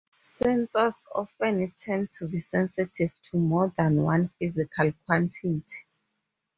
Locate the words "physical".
4.29-4.91